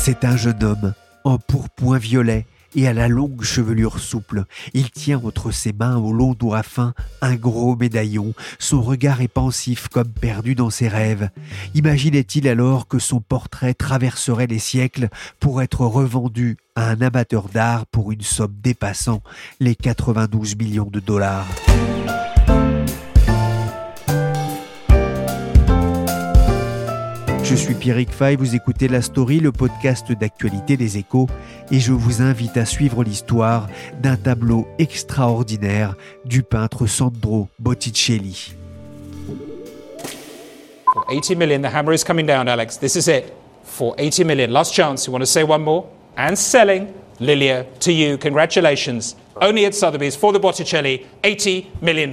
[0.00, 0.94] C'est un jeune homme
[1.24, 4.44] en pourpoint violet et à la longue chevelure souple.
[4.72, 8.32] Il tient entre ses mains au long doigt fin un gros médaillon.
[8.58, 11.28] Son regard est pensif comme perdu dans ses rêves.
[11.74, 15.08] Imaginait-il alors que son portrait traverserait les siècles
[15.40, 19.20] pour être revendu à un amateur d'art pour une somme dépassant
[19.60, 21.46] les 92 millions de dollars?
[27.48, 31.28] Je suis Pierrick Fay, vous écoutez La Story, le podcast d'actualité des échos,
[31.70, 33.68] et je vous invite à suivre l'histoire
[34.02, 38.52] d'un tableau extraordinaire du peintre Sandro Botticelli.
[40.92, 42.76] For 80 million, the hammer is coming down, Alex.
[42.76, 43.32] This is it.
[43.64, 44.50] For 80 million.
[44.50, 45.06] Last chance.
[45.06, 45.86] You want to say one more?
[46.18, 46.88] And selling.
[47.18, 49.16] Lilia, to you, congratulations.
[49.40, 52.10] Only at Sotheby's for the Botticelli, $80 million.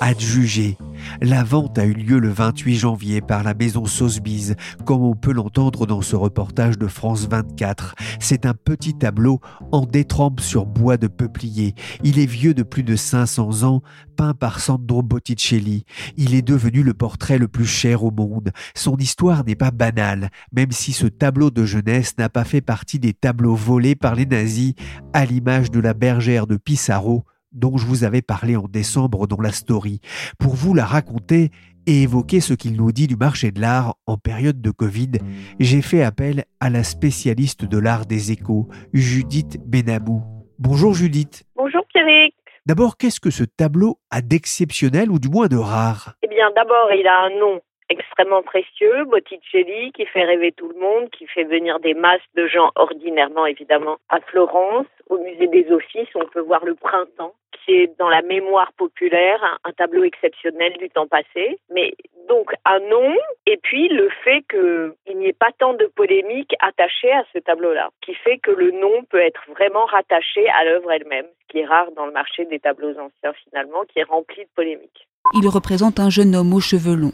[0.00, 0.76] Adjugé.
[1.22, 5.32] La vente a eu lieu le 28 janvier par la maison Sotheby's, comme on peut
[5.32, 7.94] l'entendre dans ce reportage de France 24.
[8.20, 9.40] C'est un petit tableau
[9.72, 11.74] en détrempe sur bois de peuplier.
[12.04, 13.82] Il est vieux de plus de 500 ans,
[14.16, 15.84] peint par Sandro Botticelli.
[16.16, 18.50] Il est devenu le portrait le plus cher au monde.
[18.74, 22.98] Son histoire n'est pas banale, même si ce tableau de jeunesse n'a pas fait partie
[22.98, 24.74] des tableaux volés par les nazis,
[25.12, 29.40] à l'image de la bergère de Pissarro dont je vous avais parlé en décembre dans
[29.40, 30.00] la story,
[30.38, 31.50] pour vous la raconter
[31.86, 35.12] et évoquer ce qu'il nous dit du marché de l'art en période de Covid,
[35.58, 40.22] j'ai fait appel à la spécialiste de l'art des échos, Judith Benamou.
[40.58, 41.44] Bonjour Judith.
[41.56, 42.34] Bonjour Pierrick.
[42.66, 46.14] D'abord, qu'est-ce que ce tableau a d'exceptionnel ou du moins de rare?
[46.22, 47.60] Eh bien, d'abord, il a un nom
[47.90, 52.46] extrêmement précieux, Botticelli, qui fait rêver tout le monde, qui fait venir des masses de
[52.46, 57.34] gens ordinairement, évidemment, à Florence, au musée des Offices, on peut voir le printemps,
[57.64, 61.58] qui est dans la mémoire populaire un, tableau exceptionnel du temps passé.
[61.74, 61.94] Mais
[62.28, 63.12] donc un nom,
[63.46, 67.90] et puis le fait qu'il n'y ait pas tant de polémique attachée à ce tableau-là,
[68.02, 71.66] qui fait que le nom peut être vraiment rattaché à l'œuvre elle-même, ce qui est
[71.66, 75.08] rare dans le marché des tableaux anciens finalement, qui est rempli de polémiques.
[75.34, 77.12] Il représente un jeune homme aux cheveux longs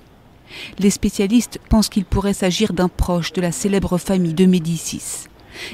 [0.78, 5.28] les spécialistes pensent qu'il pourrait s'agir d'un proche de la célèbre famille de Médicis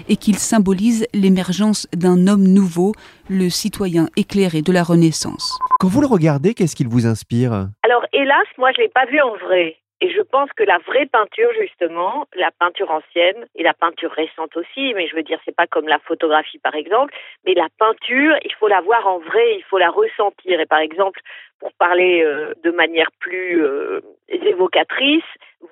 [0.09, 2.93] et qu'il symbolise l'émergence d'un homme nouveau,
[3.29, 5.59] le citoyen éclairé de la Renaissance.
[5.81, 7.69] Quand vous le regardez, qu'est-ce qu'il vous inspire?
[7.83, 9.77] Alors hélas, moi je ne l'ai pas vu en vrai.
[10.03, 14.57] Et je pense que la vraie peinture, justement, la peinture ancienne et la peinture récente
[14.57, 17.15] aussi, mais je veux dire, c'est pas comme la photographie par exemple,
[17.47, 20.59] mais la peinture, il faut la voir en vrai, il faut la ressentir.
[20.59, 21.21] Et par exemple,
[21.61, 25.23] pour parler euh, de manière plus euh, évocatrice,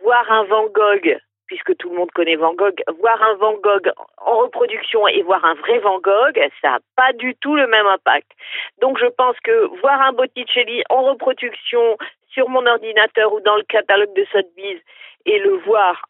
[0.00, 1.18] voir un Van Gogh
[1.48, 5.44] puisque tout le monde connaît Van Gogh, voir un Van Gogh en reproduction et voir
[5.44, 8.30] un vrai Van Gogh, ça n'a pas du tout le même impact.
[8.80, 11.98] Donc je pense que voir un Botticelli en reproduction
[12.32, 14.80] sur mon ordinateur ou dans le catalogue de Sotheby's
[15.26, 16.02] et le voir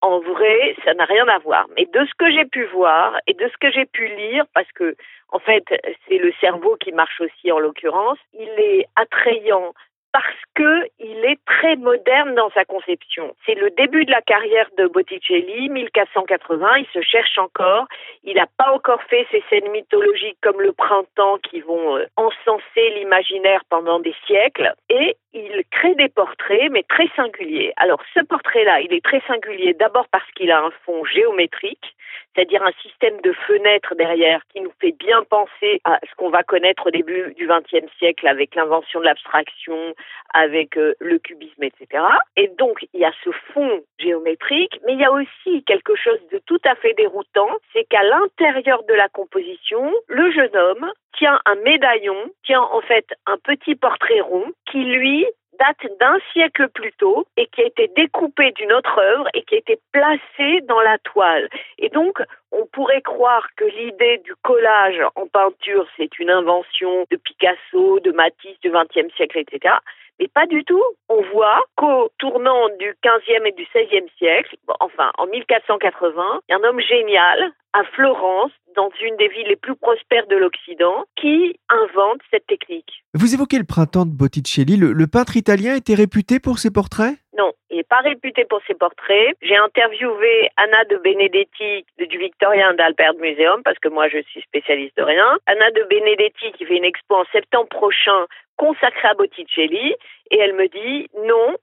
[0.00, 1.66] en vrai, ça n'a rien à voir.
[1.76, 4.70] Mais de ce que j'ai pu voir et de ce que j'ai pu lire, parce
[4.72, 4.94] que
[5.30, 5.64] en fait
[6.08, 9.74] c'est le cerveau qui marche aussi en l'occurrence, il est attrayant
[10.12, 13.34] parce que il est très moderne dans sa conception.
[13.44, 17.86] C'est le début de la carrière de Botticelli, 1480, il se cherche encore,
[18.24, 22.90] il n'a pas encore fait ces scènes mythologiques comme le printemps qui vont euh, encenser
[22.96, 27.72] l'imaginaire pendant des siècles, et il crée des portraits, mais très singuliers.
[27.76, 31.94] Alors ce portrait-là, il est très singulier d'abord parce qu'il a un fond géométrique,
[32.34, 36.42] c'est-à-dire un système de fenêtres derrière qui nous fait bien penser à ce qu'on va
[36.42, 39.94] connaître au début du XXe siècle avec l'invention de l'abstraction,
[40.32, 42.04] avec euh, le cubisme, etc.
[42.36, 46.20] Et donc, il y a ce fond géométrique, mais il y a aussi quelque chose
[46.32, 51.38] de tout à fait déroutant, c'est qu'à l'intérieur de la composition, le jeune homme tient
[51.46, 55.26] un médaillon, tient en fait un petit portrait rond qui, lui,
[55.58, 59.56] date d'un siècle plus tôt et qui a été découpé d'une autre œuvre et qui
[59.56, 61.48] a été placé dans la toile.
[61.78, 62.22] Et donc,
[62.52, 68.12] on pourrait croire que l'idée du collage en peinture, c'est une invention de Picasso, de
[68.12, 69.74] Matisse du XXe siècle, etc.
[70.20, 70.82] Mais pas du tout.
[71.08, 76.80] On voit qu'au tournant du XVe et du XVIe siècle, enfin en 1480, un homme
[76.80, 82.46] génial à Florence dans une des villes les plus prospères de l'Occident qui invente cette
[82.46, 83.02] technique.
[83.12, 84.76] Vous évoquez le printemps de Botticelli.
[84.76, 87.14] Le, peintre italien était réputé pour ses portraits?
[87.36, 89.34] Non, il n'est pas réputé pour ses portraits.
[89.42, 94.96] J'ai interviewé Anna de Benedetti du Victorien d'Albert Museum parce que moi je suis spécialiste
[94.96, 95.38] de rien.
[95.46, 98.26] Anna de Benedetti qui fait une expo en septembre prochain
[98.56, 99.96] consacrée à Botticelli
[100.30, 101.56] et elle me dit non,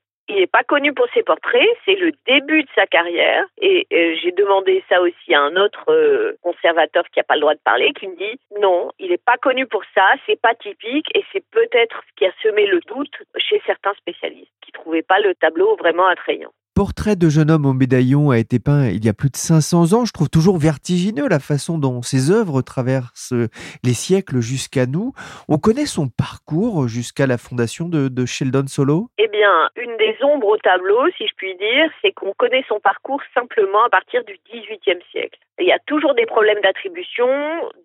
[0.46, 3.46] n'est pas connu pour ses portraits, c'est le début de sa carrière.
[3.60, 7.42] Et euh, j'ai demandé ça aussi à un autre euh, conservateur qui n'a pas le
[7.42, 10.54] droit de parler, qui me dit non, il n'est pas connu pour ça, c'est pas
[10.54, 15.02] typique, et c'est peut-être ce qui a semé le doute chez certains spécialistes qui trouvaient
[15.02, 19.04] pas le tableau vraiment attrayant portrait de jeune homme au médaillon a été peint il
[19.06, 20.04] y a plus de 500 ans.
[20.04, 23.34] Je trouve toujours vertigineux la façon dont ses œuvres traversent
[23.84, 25.14] les siècles jusqu'à nous.
[25.48, 29.10] On connaît son parcours jusqu'à la fondation de, de, Sheldon Solo?
[29.18, 29.70] Eh bien,
[30.06, 33.90] des ombres au tableau, si je puis dire, c'est qu'on connaît son parcours simplement à
[33.90, 35.40] partir du XVIIIe siècle.
[35.60, 37.28] Il y a toujours des problèmes d'attribution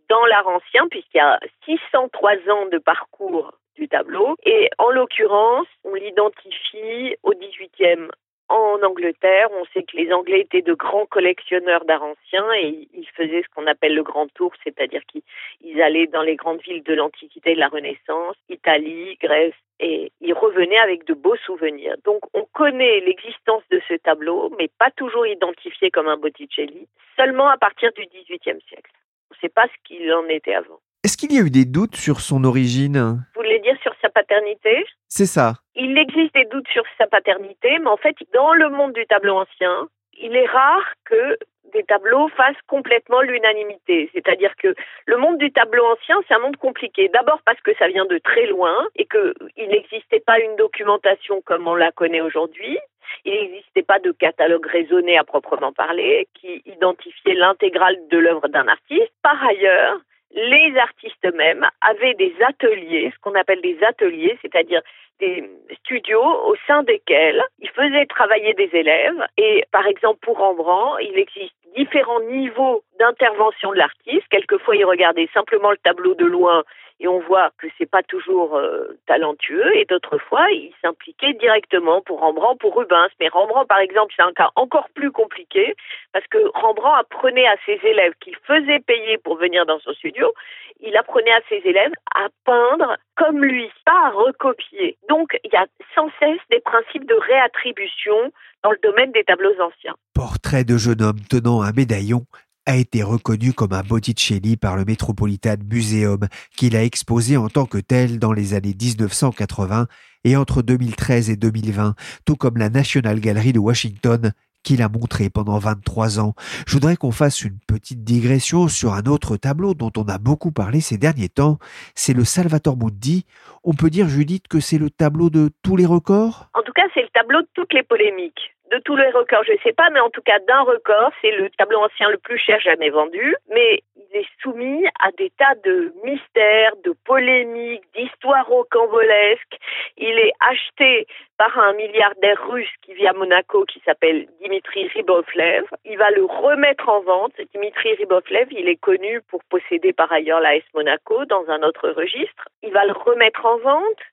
[0.09, 4.37] dans l'art ancien, puisqu'il y a 603 ans de parcours du tableau.
[4.45, 8.09] Et en l'occurrence, on l'identifie au XVIIIe
[8.51, 13.09] en Angleterre, on sait que les Anglais étaient de grands collectionneurs d'art ancien et ils
[13.15, 16.95] faisaient ce qu'on appelle le grand tour, c'est-à-dire qu'ils allaient dans les grandes villes de
[16.95, 21.95] l'Antiquité et de la Renaissance, Italie, Grèce, et ils revenaient avec de beaux souvenirs.
[22.05, 27.49] Donc on connaît l'existence de ce tableau, mais pas toujours identifié comme un Botticelli, seulement
[27.49, 28.91] à partir du XVIIIe siècle.
[29.31, 30.81] On ne sait pas ce qu'il en était avant.
[31.03, 33.25] Est-ce qu'il y a eu des doutes sur son origine?
[33.35, 35.55] Vous voulez dire sur sa paternité C'est ça.
[35.75, 39.37] Il existe des doutes sur sa paternité, mais en fait, dans le monde du tableau
[39.37, 39.89] ancien,
[40.21, 41.39] il est rare que
[41.73, 44.11] des tableaux fassent complètement l'unanimité.
[44.13, 44.75] C'est-à-dire que
[45.07, 47.09] le monde du tableau ancien, c'est un monde compliqué.
[47.09, 51.67] D'abord parce que ça vient de très loin et qu'il n'existait pas une documentation comme
[51.67, 52.79] on la connaît aujourd'hui.
[53.25, 58.69] Il n'existait pas de catalogue raisonné à proprement parler qui identifiait l'intégrale de l'œuvre d'un
[58.69, 59.13] artiste.
[59.23, 59.99] Par ailleurs,
[60.33, 64.81] les artistes eux-mêmes avaient des ateliers, ce qu'on appelle des ateliers, c'est-à-dire
[65.19, 65.45] des
[65.85, 69.27] studios au sein desquels ils faisaient travailler des élèves.
[69.37, 74.27] Et par exemple, pour Rembrandt, il existe différents niveaux d'intervention de l'artiste.
[74.31, 76.65] Quelquefois, il regardait simplement le tableau de loin
[77.01, 82.03] et on voit que c'est pas toujours euh, talentueux et d'autres fois il s'impliquait directement
[82.03, 83.09] pour Rembrandt, pour Rubens.
[83.19, 85.75] Mais Rembrandt, par exemple, c'est un cas encore plus compliqué
[86.13, 90.33] parce que Rembrandt apprenait à ses élèves qu'il faisait payer pour venir dans son studio,
[90.81, 94.97] il apprenait à ses élèves à peindre comme lui, pas à recopier.
[95.09, 98.33] Donc il y a sans cesse des principes de réattribution
[98.63, 99.95] dans le domaine des tableaux anciens.
[100.15, 102.23] Portrait de jeune homme tenant un médaillon
[102.67, 107.67] a été reconnu comme un Botticelli par le Metropolitan Museum, qu'il a exposé en tant
[107.67, 109.87] que tel dans les années 1980
[110.25, 115.31] et entre 2013 et 2020, tout comme la National Gallery de Washington, qu'il a montré
[115.31, 116.35] pendant 23 ans.
[116.67, 120.53] Je voudrais qu'on fasse une petite digression sur un autre tableau dont on a beaucoup
[120.53, 121.59] parlé ces derniers temps.
[121.95, 123.25] C'est le Salvatore Mundi.
[123.63, 126.49] On peut dire, Judith, que c'est le tableau de tous les records?
[126.55, 129.53] En tout cas, c'est le tableau de toutes les polémiques de tous les records, je
[129.53, 132.39] ne sais pas, mais en tout cas d'un record, c'est le tableau ancien le plus
[132.39, 138.47] cher jamais vendu, mais il est soumis à des tas de mystères, de polémiques, d'histoires
[138.47, 139.59] rocambolesques.
[139.97, 145.65] Il est acheté par un milliardaire russe qui vit à Monaco qui s'appelle Dimitri Ribovlev.
[145.85, 147.33] Il va le remettre en vente.
[147.53, 151.89] Dimitri Ribovlev, il est connu pour posséder par ailleurs la S Monaco dans un autre
[151.91, 152.49] registre.
[152.63, 153.47] Il va le remettre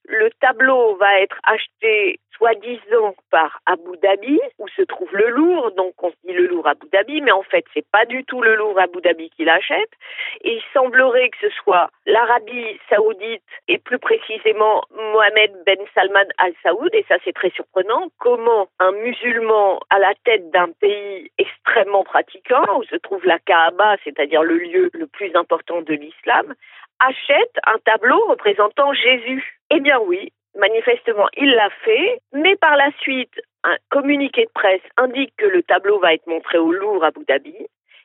[0.06, 5.72] Le tableau va être acheté soi-disant par Abu Dhabi, où se trouve le Louvre.
[5.72, 8.56] Donc on dit le Louvre Abu Dhabi, mais en fait c'est pas du tout le
[8.56, 9.90] Louvre Abu Dhabi qui l'achète.
[10.42, 16.54] Et il semblerait que ce soit l'Arabie Saoudite et plus précisément Mohamed Ben Salman Al
[16.64, 16.94] Saoud.
[16.94, 18.08] Et ça c'est très surprenant.
[18.20, 23.98] Comment un musulman à la tête d'un pays extrêmement pratiquant, où se trouve la Kaaba,
[24.04, 26.54] c'est-à-dire le lieu le plus important de l'islam,
[27.00, 29.60] achète un tableau représentant Jésus.
[29.70, 34.82] Eh bien oui, Manifestement, il l'a fait, mais par la suite, un communiqué de presse
[34.98, 37.54] indique que le tableau va être montré au Louvre à Abu Dhabi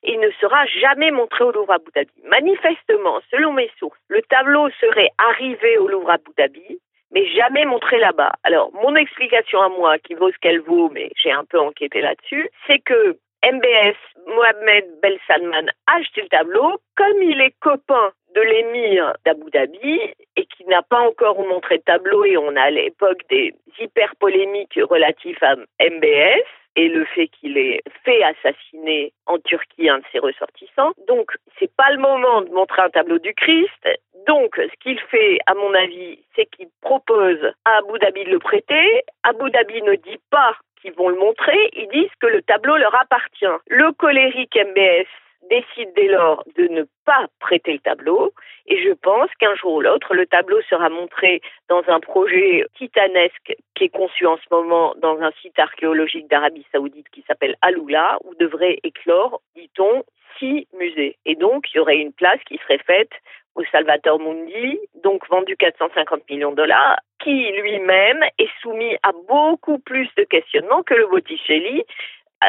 [0.04, 2.12] et il ne sera jamais montré au Louvre à Abu Dhabi.
[2.24, 6.78] Manifestement, selon mes sources, le tableau serait arrivé au Louvre à Abu Dhabi,
[7.10, 8.32] mais jamais montré là-bas.
[8.44, 12.02] Alors, mon explication à moi, qui vaut ce qu'elle vaut, mais j'ai un peu enquêté
[12.02, 13.96] là-dessus, c'est que MBS
[14.26, 16.78] Mohamed Bel Salman a acheté le tableau.
[16.96, 20.00] Comme il est copain de l'émir d'Abu Dhabi
[20.36, 24.14] et qui n'a pas encore montré de tableau et on a à l'époque des hyper
[24.16, 26.44] polémiques relatives à MBS
[26.76, 30.92] et le fait qu'il ait fait assassiner en Turquie un de ses ressortissants.
[31.06, 33.88] Donc, c'est pas le moment de montrer un tableau du Christ.
[34.26, 38.38] Donc, ce qu'il fait, à mon avis, c'est qu'il propose à Abu Dhabi de le
[38.38, 39.02] prêter.
[39.22, 42.94] Abu Dhabi ne dit pas qu'ils vont le montrer, ils disent que le tableau leur
[43.00, 43.46] appartient.
[43.68, 45.06] Le colérique MBS
[45.50, 48.32] décide dès lors de ne pas prêter le tableau.
[48.66, 53.54] Et je pense qu'un jour ou l'autre, le tableau sera montré dans un projet titanesque
[53.74, 58.18] qui est conçu en ce moment dans un site archéologique d'Arabie Saoudite qui s'appelle Aloula,
[58.24, 60.04] où devrait éclore, dit-on,
[60.38, 61.16] six musées.
[61.26, 63.12] Et donc, il y aurait une place qui serait faite
[63.54, 69.78] au Salvator Mundi, donc vendu 450 millions de dollars, qui lui-même est soumis à beaucoup
[69.78, 71.84] plus de questionnements que le Botticelli.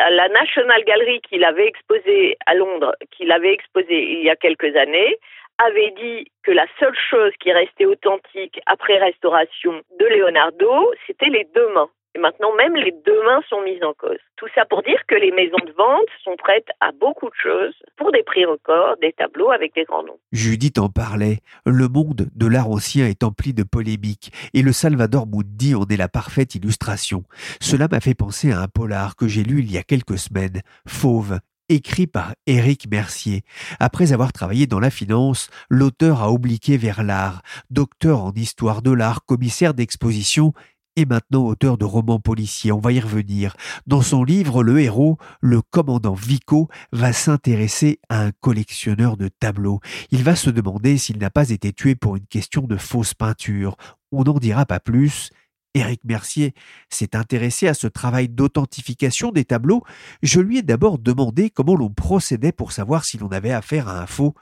[0.09, 4.75] La National Gallery qu'il avait exposé à Londres, qu'il avait exposé il y a quelques
[4.75, 5.17] années,
[5.59, 11.47] avait dit que la seule chose qui restait authentique après restauration de Leonardo, c'était les
[11.53, 11.89] deux mains.
[12.15, 14.19] Et maintenant, même les deux mains sont mises en cause.
[14.35, 17.73] Tout ça pour dire que les maisons de vente sont prêtes à beaucoup de choses
[17.97, 20.19] pour des prix records, des tableaux avec des grands noms.
[20.31, 21.39] Judith en parlait.
[21.65, 25.97] Le monde de l'art ancien est empli de polémiques et le Salvador Mundi en est
[25.97, 27.23] la parfaite illustration.
[27.59, 30.61] Cela m'a fait penser à un polar que j'ai lu il y a quelques semaines,
[30.87, 31.39] Fauve,
[31.69, 33.43] écrit par Éric Mercier.
[33.79, 38.91] Après avoir travaillé dans la finance, l'auteur a obliqué vers l'art, docteur en histoire de
[38.91, 40.53] l'art, commissaire d'exposition
[40.95, 42.71] et maintenant auteur de romans policiers.
[42.71, 43.55] On va y revenir.
[43.87, 49.79] Dans son livre, le héros, le commandant Vico, va s'intéresser à un collectionneur de tableaux.
[50.11, 53.75] Il va se demander s'il n'a pas été tué pour une question de fausse peinture.
[54.11, 55.29] On n'en dira pas plus.
[55.75, 56.53] Éric Mercier
[56.89, 59.83] s'est intéressé à ce travail d'authentification des tableaux.
[60.21, 63.99] Je lui ai d'abord demandé comment l'on procédait pour savoir si l'on avait affaire à
[64.01, 64.35] un faux.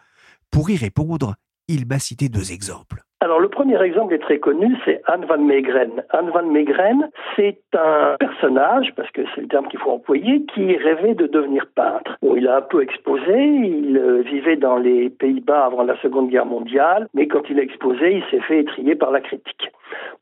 [0.50, 1.36] Pour y répondre,
[1.70, 3.06] il m'a cité deux exemples.
[3.24, 6.04] Alors le premier exemple est très connu, c'est Anne van Meegeren.
[6.10, 10.76] Anne van Meegeren, c'est un personnage, parce que c'est le terme qu'il faut employer, qui
[10.76, 12.18] rêvait de devenir peintre.
[12.24, 16.30] Bon, il a un peu exposé, il euh, vivait dans les Pays-Bas avant la Seconde
[16.30, 19.70] Guerre mondiale, mais quand il a exposé, il s'est fait étrier par la critique.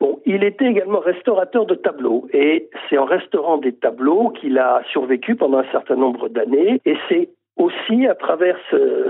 [0.02, 4.82] Bon, il était également restaurateur de tableaux, et c'est en restaurant des tableaux qu'il a
[4.92, 7.30] survécu pendant un certain nombre d'années, et c'est
[7.60, 8.58] aussi à travers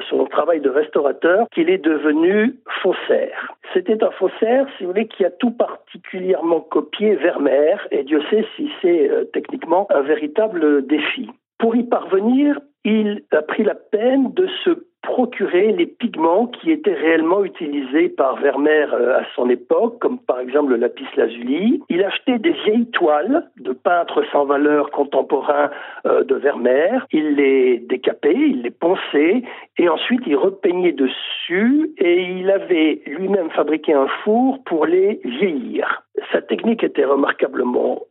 [0.10, 3.54] son travail de restaurateur qu'il est devenu faussaire.
[3.74, 8.46] C'était un faussaire, si vous voulez, qui a tout particulièrement copié Vermeer, et Dieu sait
[8.56, 11.30] si c'est euh, techniquement un véritable défi.
[11.60, 16.94] Pour y parvenir, il a pris la peine de se procurer les pigments qui étaient
[16.94, 21.82] réellement utilisés par Vermeer euh, à son époque, comme par exemple le lapis lazuli.
[21.90, 25.70] Il achetait des vieilles toiles de peintres sans valeur contemporains
[26.06, 27.06] euh, de Vermeer.
[27.12, 29.44] Il les décapait, il les ponçait
[29.78, 36.04] et ensuite il repeignait dessus et il avait lui-même fabriqué un four pour les vieillir.
[36.32, 38.02] Sa technique était remarquablement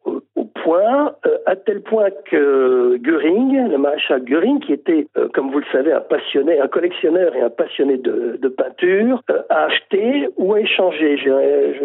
[0.76, 5.92] euh, à tel point que Göring, le maréchal Göring, qui était, comme vous le savez,
[5.92, 11.18] un passionné, un collectionneur et un passionné de, peinture euh, a acheté ou a échangé.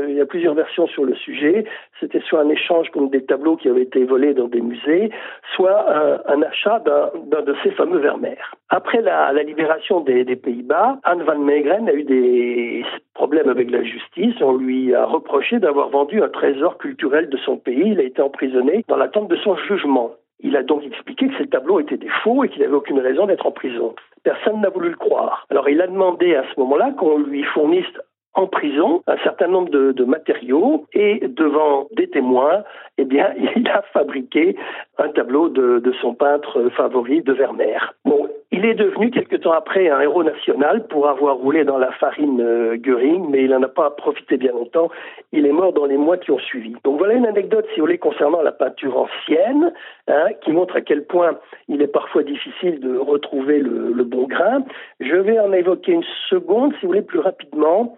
[0.08, 1.66] il y a plusieurs versions sur le sujet.
[2.00, 5.12] C'était soit un échange contre des tableaux qui avaient été volés dans des musées,
[5.56, 5.86] soit
[6.28, 8.56] un, achat d'un de ces fameux Vermeer.
[8.70, 14.34] Après la, libération des, Pays-Bas, Anne van Meegeren a eu des problèmes avec la justice.
[14.42, 17.92] On lui a reproché d'avoir vendu un trésor culturel de son pays.
[17.92, 20.12] Il a été emprisonné dans l'attente de son jugement.
[20.40, 23.26] Il a donc expliqué que ces tableaux étaient des faux et qu'il n'avait aucune raison
[23.26, 23.96] d'être en prison.
[24.24, 25.46] Personne n'a voulu le croire.
[25.50, 27.86] Alors il a demandé à ce moment-là qu'on lui fournisse
[28.34, 32.64] en prison un certain nombre de, matériaux et devant des témoins,
[32.98, 34.56] eh bien, il a fabriqué
[34.98, 37.94] un tableau de, de son peintre favori de Vermeer.
[38.06, 41.92] Bon, il est devenu quelque temps après un héros national pour avoir roulé dans la
[41.94, 44.92] farine euh, Göring, mais il n'en a pas profité bien longtemps.
[45.32, 46.76] Il est mort dans les mois qui ont suivi.
[46.84, 49.74] Donc voilà une anecdote, si vous voulez, concernant la peinture ancienne,
[50.08, 54.28] hein, qui montre à quel point il est parfois difficile de retrouver le, le bon
[54.28, 54.64] grain.
[55.00, 57.98] Je vais en évoquer une seconde, si vous voulez, plus rapidement.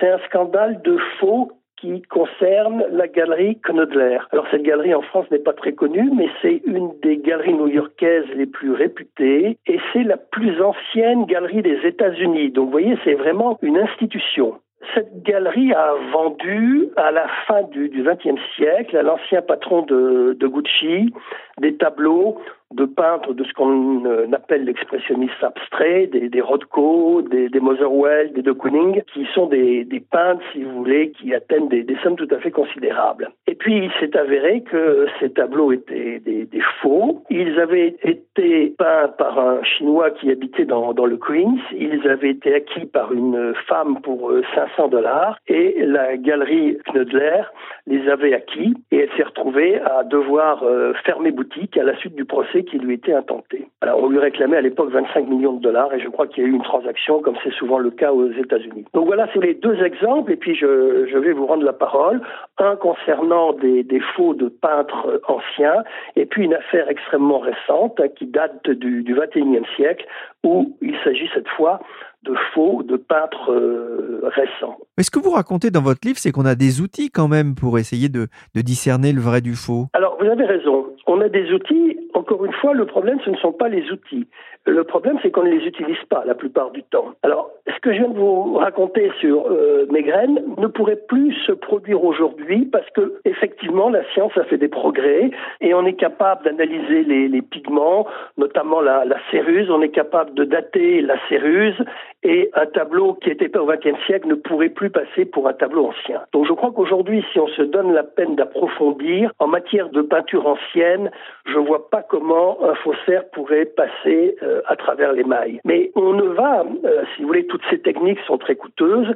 [0.00, 1.52] C'est un scandale de faux
[1.82, 4.18] qui concerne la galerie Knödler.
[4.30, 8.28] Alors cette galerie en France n'est pas très connue, mais c'est une des galeries new-yorkaises
[8.36, 12.50] les plus réputées et c'est la plus ancienne galerie des États-Unis.
[12.52, 14.60] Donc vous voyez, c'est vraiment une institution.
[14.94, 21.12] Cette galerie a vendu à la fin du XXe siècle à l'ancien patron de Gucci
[21.60, 22.38] des tableaux
[22.74, 28.32] de peintres de ce qu'on euh, appelle l'expressionnisme abstrait, des, des Rothko, des, des Motherwell,
[28.32, 32.28] des de Kooning, qui sont des, peintres, si vous voulez, qui atteignent des, sommes tout
[32.30, 33.30] à fait considérables.
[33.46, 37.22] Et puis, il s'est avéré que ces tableaux étaient des, des, faux.
[37.30, 41.58] Ils avaient été peints par un Chinois qui habitait dans, dans le Queens.
[41.72, 47.42] Ils avaient été acquis par une femme pour 500 euh, dollars et la galerie Knödler
[47.86, 52.14] les avait acquis et elle s'est retrouvée à devoir euh, fermer boutique à la suite
[52.14, 53.66] du procès qui lui était intenté.
[53.80, 56.46] Alors, on lui réclamait à l'époque 25 millions de dollars et je crois qu'il y
[56.46, 58.84] a eu une transaction comme c'est souvent le cas aux États-Unis.
[58.94, 62.20] Donc voilà, c'est les deux exemples et puis je, vais vous rendre la parole.
[62.58, 65.84] Un concernant des, des faux de peintres anciens
[66.16, 70.06] et puis une affaire extrêmement récente hein, qui date du, du 21e siècle
[70.44, 71.80] où il s'agit cette fois
[72.24, 74.78] de faux, de peintres euh, récents.
[74.96, 77.54] Mais ce que vous racontez dans votre livre, c'est qu'on a des outils quand même
[77.54, 79.86] pour essayer de, de discerner le vrai du faux.
[79.92, 80.86] Alors, vous avez raison.
[81.06, 81.98] On a des outils.
[82.14, 84.28] Encore une fois, le problème, ce ne sont pas les outils.
[84.64, 87.14] Le problème, c'est qu'on ne les utilise pas la plupart du temps.
[87.24, 91.34] Alors, ce que je viens de vous raconter sur euh, mes graines ne pourrait plus
[91.46, 95.94] se produire aujourd'hui parce que, effectivement, la science a fait des progrès et on est
[95.94, 98.06] capable d'analyser les, les, pigments,
[98.38, 99.68] notamment la, la céruse.
[99.68, 101.82] On est capable de dater la céruse
[102.22, 105.52] et un tableau qui était peint au XXe siècle ne pourrait plus passer pour un
[105.52, 106.20] tableau ancien.
[106.32, 110.46] Donc, je crois qu'aujourd'hui, si on se donne la peine d'approfondir en matière de peinture
[110.46, 111.10] ancienne,
[111.46, 115.60] je vois pas comment un faussaire pourrait passer euh, à travers les mailles.
[115.64, 119.12] Mais on ne va, euh, si vous voulez, toutes ces techniques sont très coûteuses.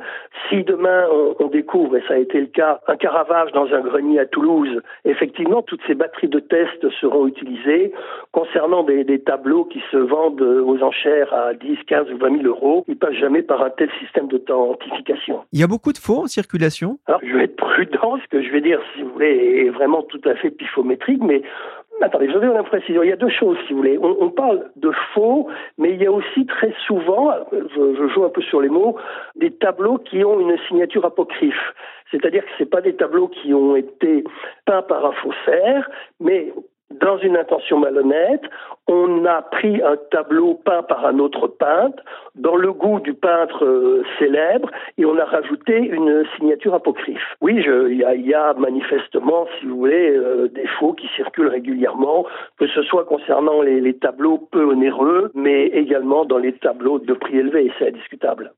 [0.49, 1.07] Si demain
[1.39, 4.83] on, découvre, et ça a été le cas, un caravage dans un grenier à Toulouse,
[5.05, 7.93] effectivement, toutes ces batteries de tests seront utilisées.
[8.33, 12.49] Concernant des, des tableaux qui se vendent aux enchères à 10, 15 ou 20 000
[12.49, 15.45] euros, ils passent jamais par un tel système d'authentification.
[15.53, 18.43] Il y a beaucoup de faux en circulation Alors, je vais être prudent, ce que
[18.43, 21.43] je vais dire, si vous voulez, est vraiment tout à fait pifométrique, mais
[22.03, 23.03] Attendez, je vais vous précision.
[23.03, 23.97] Il y a deux choses, si vous voulez.
[23.97, 25.49] On, on, parle de faux,
[25.79, 28.99] mais il y a aussi très souvent, je, je, joue un peu sur les mots,
[29.35, 31.73] des tableaux qui ont une signature apocryphe.
[32.11, 34.25] C'est-à-dire que ce pas des tableaux qui ont été
[34.67, 35.89] peints par un faussaire,
[36.21, 36.53] mais
[36.91, 38.43] dans une intention malhonnête,
[38.89, 42.03] on a pris un tableau peint par un autre peintre,
[42.37, 47.37] dans le goût du peintre euh, célèbre, et on a rajouté une signature apocryphe.
[47.41, 52.25] Oui, il y, a manifestement, si vous voulez, euh, des faux qui circulent régulièrement,
[52.59, 57.39] que ce soit concernant les, tableaux peu onéreux, mais également dans les tableaux de prix
[57.39, 58.53] élevé, c'est indiscutable.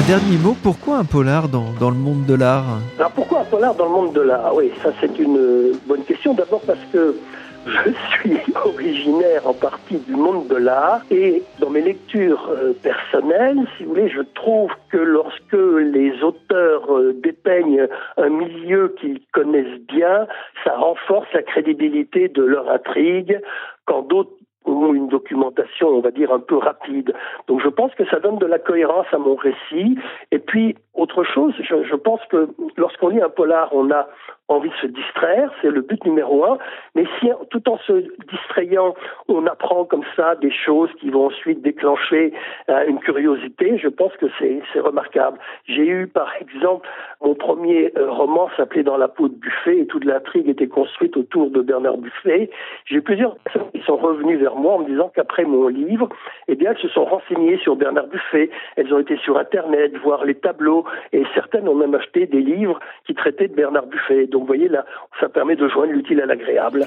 [0.00, 2.78] Un dernier mot, pourquoi un polar dans, dans le monde de l'art?
[2.98, 4.54] Alors pourquoi un polar dans le monde de l'art?
[4.54, 6.32] Oui, ça c'est une bonne question.
[6.32, 7.16] D'abord parce que
[7.66, 13.58] je suis originaire en partie du monde de l'art et dans mes lectures euh, personnelles,
[13.76, 19.82] si vous voulez, je trouve que lorsque les auteurs euh, dépeignent un milieu qu'ils connaissent
[19.86, 20.26] bien,
[20.64, 23.38] ça renforce la crédibilité de leur intrigue,
[23.84, 27.14] quand d'autres ou une documentation, on va dire, un peu rapide.
[27.48, 29.98] Donc je pense que ça donne de la cohérence à mon récit.
[30.30, 34.08] Et puis, autre chose, je, pense que lorsqu'on lit un polar, on a
[34.50, 36.58] envie de se distraire, c'est le but numéro un.
[36.94, 38.94] Mais si tout en se distrayant,
[39.28, 42.32] on apprend comme ça des choses qui vont ensuite déclencher
[42.68, 45.38] euh, une curiosité, je pense que c'est remarquable.
[45.66, 46.86] J'ai eu par exemple
[47.22, 51.16] mon premier euh, roman s'appelait Dans la peau de Buffet et toute l'intrigue était construite
[51.16, 52.50] autour de Bernard Buffet.
[52.86, 56.08] J'ai eu plusieurs personnes qui sont revenues vers moi en me disant qu'après mon livre,
[56.48, 58.50] eh bien, elles se sont renseignées sur Bernard Buffet.
[58.76, 62.80] Elles ont été sur Internet, voir les tableaux et certaines ont même acheté des livres
[63.06, 64.26] qui traitaient de Bernard Buffet.
[64.26, 64.84] Donc, vous voyez, là,
[65.20, 66.86] ça permet de joindre l'utile à l'agréable.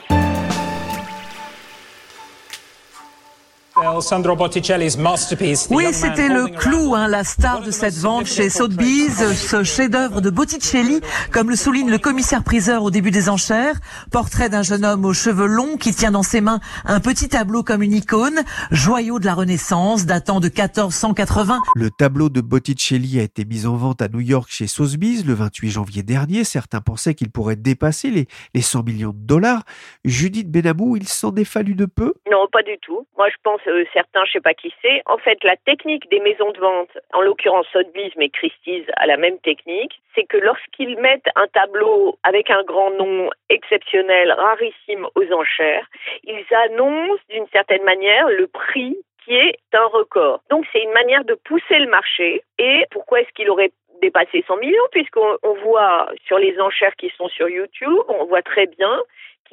[5.71, 10.29] Oui, c'était le clou, hein, la star de cette vente chez Sotheby's, ce chef-d'œuvre de
[10.29, 13.75] Botticelli, comme le souligne le commissaire-priseur au début des enchères.
[14.11, 17.63] Portrait d'un jeune homme aux cheveux longs qui tient dans ses mains un petit tableau
[17.63, 21.57] comme une icône, joyau de la Renaissance, datant de 1480.
[21.75, 25.33] Le tableau de Botticelli a été mis en vente à New York chez Sotheby's le
[25.33, 26.43] 28 janvier dernier.
[26.43, 29.63] Certains pensaient qu'il pourrait dépasser les, les 100 millions de dollars.
[30.05, 32.13] Judith Benamou, il s'en est fallu de peu?
[32.29, 33.07] Non, pas du tout.
[33.17, 35.01] Moi, je pense euh, certains, je sais pas qui c'est.
[35.05, 39.17] En fait, la technique des maisons de vente, en l'occurrence Sotheby's, mais Christie's a la
[39.17, 45.31] même technique, c'est que lorsqu'ils mettent un tableau avec un grand nom exceptionnel, rarissime aux
[45.33, 45.87] enchères,
[46.23, 50.41] ils annoncent d'une certaine manière le prix qui est un record.
[50.49, 52.43] Donc c'est une manière de pousser le marché.
[52.59, 54.87] Et pourquoi est-ce qu'il aurait dépassé 100 millions?
[54.91, 59.01] Puisqu'on voit sur les enchères qui sont sur YouTube, on voit très bien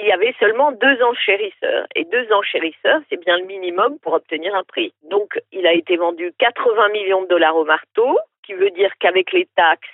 [0.01, 1.87] qu'il y avait seulement deux enchérisseurs.
[1.95, 4.93] Et deux enchérisseurs, c'est bien le minimum pour obtenir un prix.
[5.03, 9.33] Donc, il a été vendu 80 millions de dollars au marteau, qui veut dire qu'avec
[9.33, 9.89] les taxes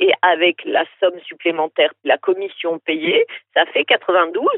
[0.00, 4.48] et avec la somme supplémentaire, la commission payée, ça fait 92.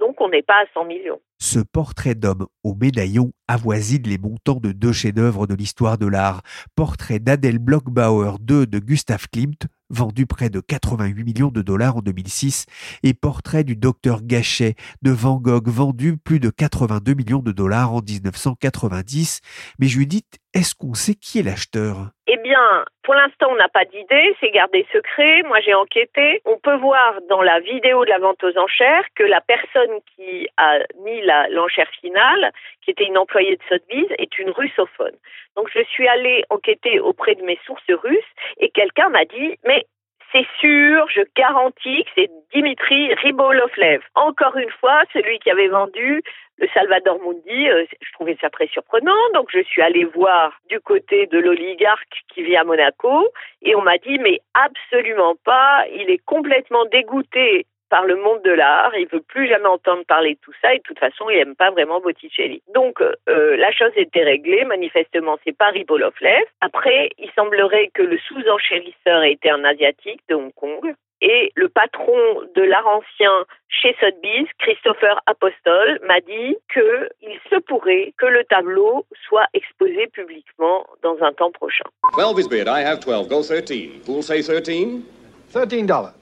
[0.00, 1.20] Donc on n'est pas à 100 millions.
[1.40, 6.42] Ce portrait d'homme au médaillon avoisine les montants de deux chefs-d'œuvre de l'histoire de l'art.
[6.74, 12.00] Portrait d'Adèle Blockbauer II de Gustav Klimt, vendu près de 88 millions de dollars en
[12.00, 12.66] 2006,
[13.02, 17.92] et portrait du docteur Gachet de Van Gogh, vendu plus de 82 millions de dollars
[17.92, 19.40] en 1990.
[19.78, 22.10] Mais Judith, est-ce qu'on sait qui est l'acheteur?
[22.30, 25.42] Eh bien, pour l'instant, on n'a pas d'idée, c'est gardé secret.
[25.44, 26.42] Moi, j'ai enquêté.
[26.44, 30.46] On peut voir dans la vidéo de la vente aux enchères que la personne qui
[30.58, 35.16] a mis l'enchère finale, qui était une employée de Sotheby's, est une russophone.
[35.56, 39.86] Donc, je suis allée enquêter auprès de mes sources russes et quelqu'un m'a dit, mais
[40.30, 44.02] c'est sûr, je garantis que c'est Dimitri Ribolovlev.
[44.14, 46.22] Encore une fois, celui qui avait vendu
[46.58, 50.80] le Salvador Mundi, euh, je trouvais ça très surprenant, donc je suis allée voir du
[50.80, 53.28] côté de l'oligarque qui vit à Monaco,
[53.62, 58.50] et on m'a dit, mais absolument pas, il est complètement dégoûté par le monde de
[58.50, 58.92] l'art.
[58.96, 61.56] Il veut plus jamais entendre parler de tout ça et de toute façon, il aime
[61.56, 62.62] pas vraiment Botticelli.
[62.74, 64.64] Donc, euh, la chose était réglée.
[64.64, 66.44] Manifestement, c'est pas Ribolovlev.
[66.60, 70.94] Après, il semblerait que le sous-enchérisseur ait été un asiatique de Hong Kong.
[71.20, 72.16] Et le patron
[72.54, 79.04] de l'art ancien chez Sotheby's, Christopher Apostol, m'a dit qu'il se pourrait que le tableau
[79.28, 81.84] soit exposé publiquement dans un temps prochain.
[82.16, 82.68] 12 is bid.
[82.68, 83.28] I have 12.
[83.28, 84.02] Go 13.
[84.06, 85.02] Who'll say 13?
[85.50, 86.12] 13 dollars.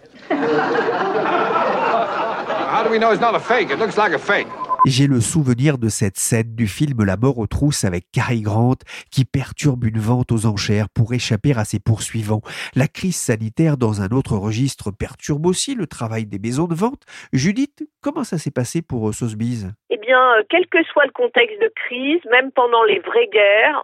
[2.76, 3.70] How do we know it's not a fake?
[3.70, 4.48] It looks like a fake.
[4.84, 8.76] J'ai le souvenir de cette scène du film La mort aux trousses avec Cary Grant
[9.10, 12.42] qui perturbe une vente aux enchères pour échapper à ses poursuivants.
[12.74, 17.02] La crise sanitaire dans un autre registre perturbe aussi le travail des maisons de vente.
[17.32, 19.66] Judith, comment ça s'est passé pour euh, Sotheby's?
[19.90, 23.82] Eh bien, euh, quel que soit le contexte de crise, même pendant les vraies guerres,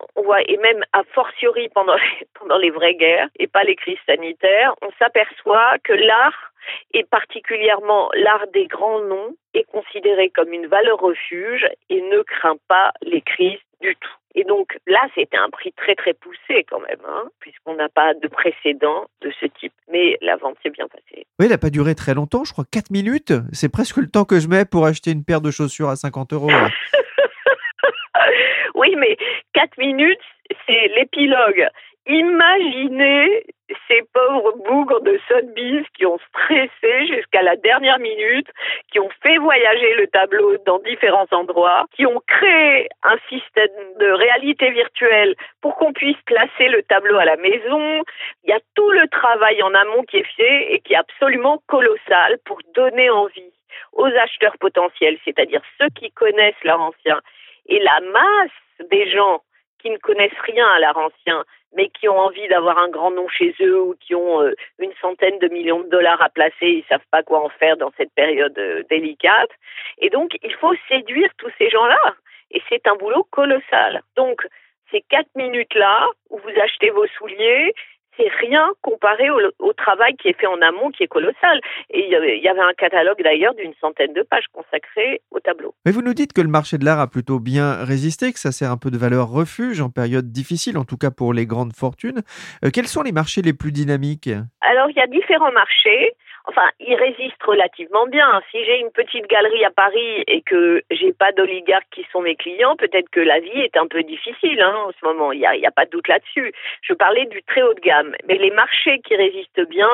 [0.48, 5.78] et même a fortiori pendant les vraies guerres et pas les crises sanitaires, on s'aperçoit
[5.85, 6.51] que l'art
[6.94, 12.57] et particulièrement l'art des grands noms est considéré comme une valeur refuge et ne craint
[12.68, 14.11] pas les crises du tout.
[14.35, 18.14] Et donc là, c'était un prix très très poussé quand même, hein, puisqu'on n'a pas
[18.14, 19.72] de précédent de ce type.
[19.90, 21.27] Mais la vente s'est bien passée.
[21.38, 23.33] Oui, elle n'a pas duré très longtemps, je crois 4 minutes.
[23.53, 26.33] C'est presque le temps que je mets pour acheter une paire de chaussures à 50
[26.33, 26.51] euros.
[28.75, 29.18] oui, mais
[29.53, 30.20] 4 minutes,
[30.66, 31.68] c'est l'épilogue.
[32.06, 33.44] Imaginez
[33.88, 38.48] ces pauvres bougres de Sotheby's qui ont stressé jusqu'à la dernière minute,
[38.90, 44.10] qui ont fait voyager le tableau dans différents endroits, qui ont créé un système de
[44.10, 48.02] réalité virtuelle pour qu'on puisse placer le tableau à la maison.
[48.44, 51.62] Il y a tout le travail en amont qui est fait et qui est absolument
[51.68, 53.52] colossal pour donner envie
[53.92, 57.20] aux acheteurs potentiels, c'est-à-dire ceux qui connaissent l'art ancien,
[57.66, 59.40] et la masse des gens
[59.82, 63.28] qui ne connaissent rien à l'art ancien, mais qui ont envie d'avoir un grand nom
[63.28, 66.84] chez eux ou qui ont euh, une centaine de millions de dollars à placer, ils
[66.88, 69.50] savent pas quoi en faire dans cette période euh, délicate.
[69.98, 72.14] Et donc, il faut séduire tous ces gens-là.
[72.50, 74.02] Et c'est un boulot colossal.
[74.16, 74.46] Donc,
[74.90, 77.74] ces quatre minutes-là où vous achetez vos souliers,
[78.16, 81.61] c'est rien comparé au, travail qui est fait en amont, qui est colossal.
[81.90, 82.16] Et il y
[82.48, 85.75] avait, un catalogue d'ailleurs d'une centaine de pages consacrées au tableau.
[85.85, 88.53] Mais vous nous dites que le marché de l'art a plutôt bien résisté, que ça
[88.53, 91.75] sert un peu de valeur refuge en période difficile, en tout cas pour les grandes
[91.75, 92.22] fortunes.
[92.64, 94.31] Euh, quels sont les marchés les plus dynamiques?
[94.61, 98.42] Alors il y a différents marchés enfin, il résiste relativement bien.
[98.50, 102.37] Si j'ai une petite galerie à Paris et que j'ai pas d'oligarques qui sont mes
[102.37, 105.33] clients, peut-être que la vie est un peu difficile hein, en ce moment.
[105.33, 106.52] Il n'y a, y a pas de doute là-dessus.
[106.83, 109.90] Je parlais du très haut de gamme, mais les marchés qui résistent bien,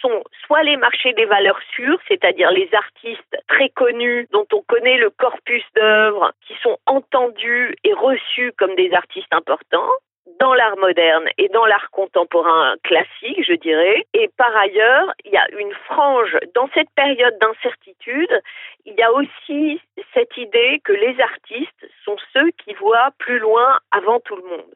[0.00, 4.98] sont soit les marchés des valeurs sûres, c'est-à-dire les artistes très connus dont on connaît
[4.98, 9.90] le corpus d'œuvres, qui sont entendus et reçus comme des artistes importants,
[10.38, 14.04] dans l'art moderne et dans l'art contemporain classique, je dirais.
[14.14, 18.40] Et par ailleurs, il y a une frange, dans cette période d'incertitude,
[18.84, 19.80] il y a aussi
[20.14, 24.74] cette idée que les artistes sont ceux qui voient plus loin avant tout le monde.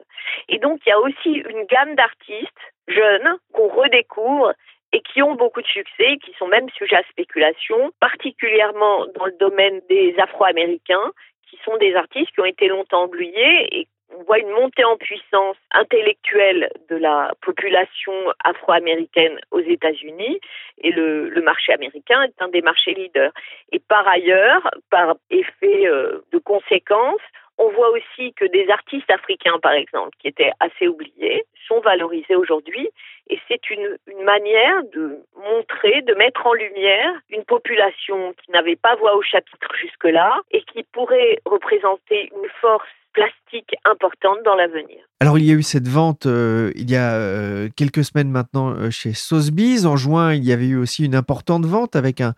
[0.49, 4.53] Et donc, il y a aussi une gamme d'artistes jeunes qu'on redécouvre
[4.91, 9.35] et qui ont beaucoup de succès, qui sont même sujets à spéculation, particulièrement dans le
[9.39, 11.11] domaine des Afro-Américains,
[11.49, 13.87] qui sont des artistes qui ont été longtemps oubliés et
[14.17, 20.39] on voit une montée en puissance intellectuelle de la population afro-américaine aux États-Unis
[20.79, 23.33] et le, marché américain est un des marchés leaders.
[23.71, 27.19] Et par ailleurs, par effet euh, de conséquence,
[27.57, 32.35] on voit aussi que des artistes africains, par exemple, qui étaient assez oubliés, sont valorisés
[32.35, 32.89] aujourd'hui.
[33.29, 38.95] Et c'est une, manière de montrer, de mettre en lumière une population qui n'avait pas
[38.95, 44.97] voix au chapitre jusque-là et qui pourrait représenter une force plastique importante dans l'avenir.
[45.19, 48.71] Alors il y a eu cette vente euh, il y a euh, quelques semaines maintenant
[48.71, 49.85] euh, chez Sotheby's.
[49.85, 52.33] En juin, il y avait eu aussi une importante vente avec un,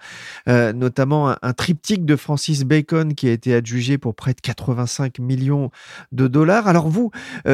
[0.73, 5.71] notamment un, triptyque de Francis Bacon qui a été adjugé pour près de 85 millions
[6.11, 6.67] de dollars.
[6.67, 7.11] Alors vous,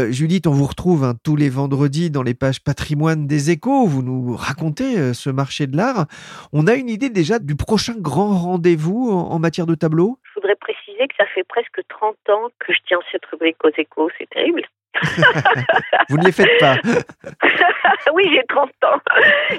[0.10, 3.86] Judith, on vous retrouve hein, tous les vendredis dans les pages patrimoine des échos.
[3.86, 6.06] Vous nous racontez ce marché de l'art.
[6.54, 10.40] On a une idée déjà du prochain grand rendez-vous en, en matière de tableaux Je
[10.40, 14.10] voudrais préciser que ça fait presque 30 ans que je tiens cette rubrique aux échos.
[14.18, 14.64] C'est terrible.
[16.10, 16.76] Vous ne les faites pas.
[18.14, 19.02] oui, j'ai 30 ans.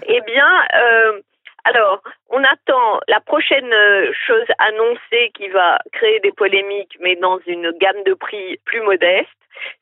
[0.06, 1.20] eh bien, euh,
[1.64, 7.38] alors, on attend la prochaine euh, chose annoncée qui va créer des polémiques, mais dans
[7.46, 9.28] une gamme de prix plus modeste.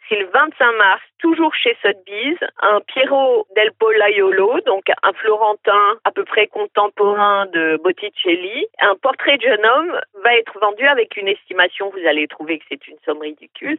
[0.08, 6.10] C'est le 25 mars, toujours chez Sotheby's, un Piero del Polaiolo, donc un Florentin à
[6.10, 8.66] peu près contemporain de Botticelli.
[8.80, 12.64] Un portrait de jeune homme va être vendu avec une estimation, vous allez trouver que
[12.68, 13.78] c'est une somme ridicule,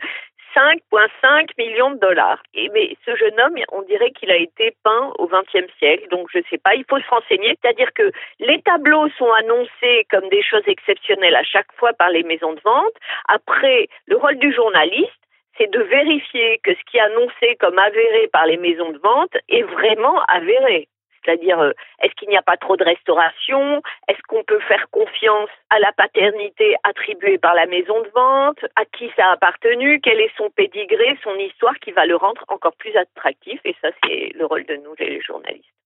[0.55, 2.41] 5,5 millions de dollars.
[2.53, 6.27] Et mais ce jeune homme, on dirait qu'il a été peint au XXe siècle, donc
[6.31, 6.75] je ne sais pas.
[6.75, 11.43] Il faut se renseigner, c'est-à-dire que les tableaux sont annoncés comme des choses exceptionnelles à
[11.43, 12.93] chaque fois par les maisons de vente.
[13.27, 15.11] Après, le rôle du journaliste,
[15.57, 19.35] c'est de vérifier que ce qui est annoncé comme avéré par les maisons de vente
[19.49, 20.87] est vraiment avéré.
[21.23, 23.81] C'est-à-dire, euh, est-ce qu'il n'y a pas trop de restauration?
[24.07, 28.65] Est-ce qu'on peut faire confiance à la paternité attribuée par la maison de vente?
[28.75, 29.99] À qui ça a appartenu?
[30.01, 33.59] Quel est son pédigré, son histoire qui va le rendre encore plus attractif?
[33.65, 35.80] Et ça, c'est le rôle de nous, les journalistes.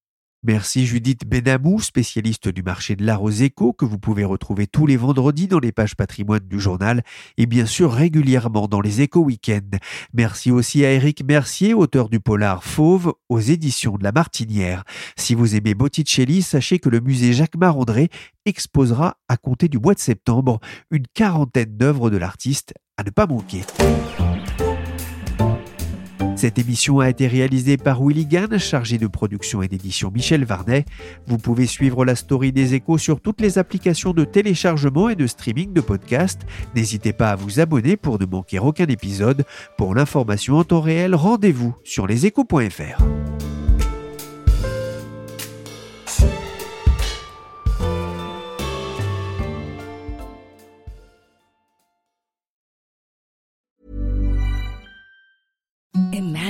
[0.47, 4.85] Merci Judith Benamou, spécialiste du marché de l'art aux échos, que vous pouvez retrouver tous
[4.85, 7.01] les vendredis dans les pages patrimoine du journal
[7.39, 9.79] et bien sûr régulièrement dans les échos week-end.
[10.13, 14.83] Merci aussi à Eric Mercier, auteur du polar Fauve aux éditions de La Martinière.
[15.17, 18.09] Si vous aimez Botticelli, sachez que le musée Jacques Marandré
[18.45, 20.59] exposera à compter du mois de septembre
[20.91, 23.63] une quarantaine d'œuvres de l'artiste à ne pas manquer.
[26.45, 30.85] Cette émission a été réalisée par Willy Gann, chargé de production et d'édition Michel Varnet.
[31.25, 35.25] Vous pouvez suivre la story des échos sur toutes les applications de téléchargement et de
[35.25, 36.43] streaming de podcasts.
[36.75, 39.43] N'hésitez pas à vous abonner pour ne manquer aucun épisode.
[39.75, 43.03] Pour l'information en temps réel, rendez-vous sur leséchos.fr.